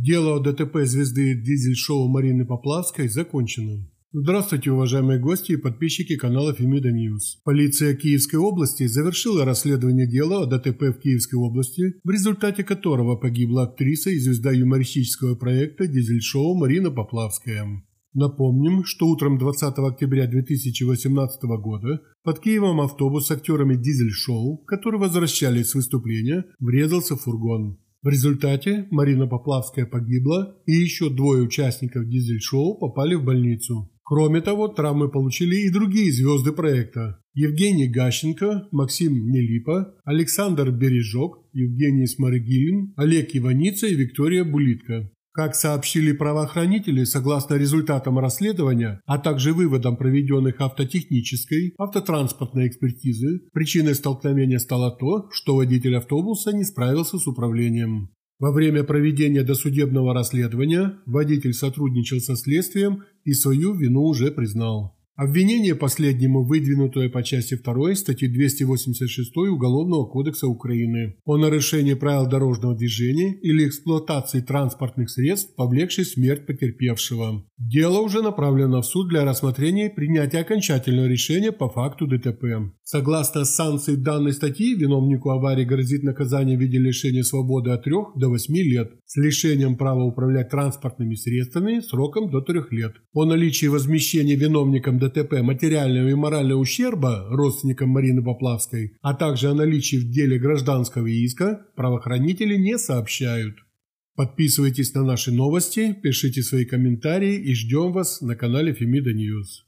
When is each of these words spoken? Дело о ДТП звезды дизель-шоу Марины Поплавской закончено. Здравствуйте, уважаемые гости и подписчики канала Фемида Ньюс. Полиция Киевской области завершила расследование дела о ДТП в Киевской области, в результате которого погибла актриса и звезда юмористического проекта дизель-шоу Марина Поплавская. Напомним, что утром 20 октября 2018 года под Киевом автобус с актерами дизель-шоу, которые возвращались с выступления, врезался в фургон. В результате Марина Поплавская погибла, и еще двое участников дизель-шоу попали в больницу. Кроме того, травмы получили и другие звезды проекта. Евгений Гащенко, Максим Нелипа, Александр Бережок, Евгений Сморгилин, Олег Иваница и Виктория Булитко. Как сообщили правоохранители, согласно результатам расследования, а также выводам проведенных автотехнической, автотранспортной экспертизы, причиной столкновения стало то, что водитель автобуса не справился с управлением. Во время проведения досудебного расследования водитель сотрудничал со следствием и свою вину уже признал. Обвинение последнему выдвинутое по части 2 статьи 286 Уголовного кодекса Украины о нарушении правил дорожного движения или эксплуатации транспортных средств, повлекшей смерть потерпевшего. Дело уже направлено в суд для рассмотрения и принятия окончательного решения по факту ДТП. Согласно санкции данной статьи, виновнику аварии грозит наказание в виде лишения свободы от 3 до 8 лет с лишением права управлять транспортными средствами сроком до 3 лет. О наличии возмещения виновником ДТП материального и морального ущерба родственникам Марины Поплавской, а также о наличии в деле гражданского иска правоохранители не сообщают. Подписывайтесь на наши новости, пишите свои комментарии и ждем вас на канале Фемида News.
Дело 0.00 0.36
о 0.36 0.38
ДТП 0.38 0.84
звезды 0.84 1.34
дизель-шоу 1.34 2.06
Марины 2.06 2.46
Поплавской 2.46 3.08
закончено. 3.08 3.84
Здравствуйте, 4.12 4.70
уважаемые 4.70 5.18
гости 5.18 5.52
и 5.52 5.56
подписчики 5.56 6.14
канала 6.14 6.54
Фемида 6.54 6.92
Ньюс. 6.92 7.40
Полиция 7.42 7.96
Киевской 7.96 8.36
области 8.36 8.86
завершила 8.86 9.44
расследование 9.44 10.06
дела 10.06 10.42
о 10.42 10.46
ДТП 10.46 10.82
в 10.82 11.00
Киевской 11.00 11.34
области, 11.34 11.94
в 12.04 12.10
результате 12.10 12.62
которого 12.62 13.16
погибла 13.16 13.64
актриса 13.64 14.10
и 14.10 14.20
звезда 14.20 14.52
юмористического 14.52 15.34
проекта 15.34 15.88
дизель-шоу 15.88 16.54
Марина 16.54 16.92
Поплавская. 16.92 17.66
Напомним, 18.14 18.84
что 18.84 19.08
утром 19.08 19.36
20 19.36 19.78
октября 19.78 20.28
2018 20.28 21.42
года 21.60 22.02
под 22.22 22.38
Киевом 22.38 22.80
автобус 22.80 23.26
с 23.26 23.30
актерами 23.32 23.74
дизель-шоу, 23.74 24.58
которые 24.58 25.00
возвращались 25.00 25.70
с 25.70 25.74
выступления, 25.74 26.44
врезался 26.60 27.16
в 27.16 27.22
фургон. 27.22 27.78
В 28.08 28.10
результате 28.10 28.86
Марина 28.90 29.26
Поплавская 29.26 29.84
погибла, 29.84 30.56
и 30.64 30.72
еще 30.72 31.10
двое 31.10 31.42
участников 31.42 32.08
дизель-шоу 32.08 32.78
попали 32.78 33.14
в 33.14 33.22
больницу. 33.22 33.92
Кроме 34.02 34.40
того, 34.40 34.68
травмы 34.68 35.10
получили 35.10 35.56
и 35.56 35.70
другие 35.70 36.10
звезды 36.10 36.52
проекта. 36.52 37.20
Евгений 37.34 37.86
Гащенко, 37.86 38.68
Максим 38.72 39.12
Нелипа, 39.12 39.94
Александр 40.06 40.70
Бережок, 40.70 41.44
Евгений 41.52 42.06
Сморгилин, 42.06 42.94
Олег 42.96 43.36
Иваница 43.36 43.86
и 43.86 43.94
Виктория 43.94 44.42
Булитко. 44.42 45.10
Как 45.38 45.54
сообщили 45.54 46.10
правоохранители, 46.10 47.04
согласно 47.04 47.54
результатам 47.54 48.18
расследования, 48.18 49.00
а 49.06 49.18
также 49.18 49.52
выводам 49.52 49.96
проведенных 49.96 50.60
автотехнической, 50.60 51.74
автотранспортной 51.78 52.66
экспертизы, 52.66 53.42
причиной 53.52 53.94
столкновения 53.94 54.58
стало 54.58 54.90
то, 54.90 55.28
что 55.30 55.54
водитель 55.54 55.96
автобуса 55.96 56.50
не 56.52 56.64
справился 56.64 57.18
с 57.18 57.28
управлением. 57.28 58.10
Во 58.40 58.50
время 58.50 58.82
проведения 58.82 59.44
досудебного 59.44 60.12
расследования 60.12 60.98
водитель 61.06 61.54
сотрудничал 61.54 62.18
со 62.18 62.34
следствием 62.34 63.04
и 63.22 63.32
свою 63.32 63.74
вину 63.74 64.06
уже 64.06 64.32
признал. 64.32 64.97
Обвинение 65.20 65.74
последнему 65.74 66.44
выдвинутое 66.44 67.08
по 67.08 67.24
части 67.24 67.56
2 67.56 67.96
статьи 67.96 68.28
286 68.28 69.36
Уголовного 69.36 70.06
кодекса 70.06 70.46
Украины 70.46 71.16
о 71.24 71.36
нарушении 71.36 71.94
правил 71.94 72.28
дорожного 72.28 72.76
движения 72.76 73.34
или 73.42 73.66
эксплуатации 73.66 74.40
транспортных 74.40 75.10
средств, 75.10 75.56
повлекшей 75.56 76.04
смерть 76.04 76.46
потерпевшего. 76.46 77.44
Дело 77.58 77.98
уже 77.98 78.22
направлено 78.22 78.80
в 78.80 78.86
суд 78.86 79.08
для 79.08 79.24
рассмотрения 79.24 79.86
и 79.86 79.92
принятия 79.92 80.38
окончательного 80.38 81.06
решения 81.06 81.50
по 81.50 81.68
факту 81.68 82.06
ДТП. 82.06 82.44
Согласно 82.84 83.44
санкции 83.44 83.96
данной 83.96 84.32
статьи, 84.32 84.76
виновнику 84.76 85.30
аварии 85.30 85.64
грозит 85.64 86.04
наказание 86.04 86.56
в 86.56 86.60
виде 86.60 86.78
лишения 86.78 87.24
свободы 87.24 87.72
от 87.72 87.82
3 87.82 87.92
до 88.14 88.28
8 88.28 88.54
лет 88.54 88.92
с 89.04 89.16
лишением 89.16 89.76
права 89.76 90.04
управлять 90.04 90.50
транспортными 90.50 91.16
средствами 91.16 91.80
сроком 91.80 92.30
до 92.30 92.40
3 92.40 92.60
лет. 92.70 92.92
О 93.12 93.24
наличии 93.24 93.66
возмещения 93.66 94.36
виновником 94.36 95.00
ДТП 95.08 95.42
материального 95.42 96.08
и 96.08 96.14
морального 96.14 96.58
ущерба 96.58 97.26
родственникам 97.30 97.90
Марины 97.90 98.22
Поплавской, 98.22 98.96
а 99.02 99.14
также 99.14 99.48
о 99.50 99.54
наличии 99.54 99.96
в 99.96 100.10
деле 100.10 100.38
гражданского 100.38 101.06
иска 101.06 101.66
правоохранители 101.76 102.56
не 102.56 102.78
сообщают. 102.78 103.56
Подписывайтесь 104.16 104.94
на 104.94 105.04
наши 105.04 105.30
новости, 105.30 105.92
пишите 105.92 106.42
свои 106.42 106.64
комментарии 106.64 107.36
и 107.36 107.54
ждем 107.54 107.92
вас 107.92 108.20
на 108.20 108.34
канале 108.34 108.72
Фемида 108.72 109.12
News. 109.12 109.67